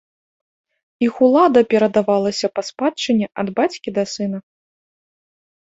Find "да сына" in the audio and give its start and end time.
4.01-4.39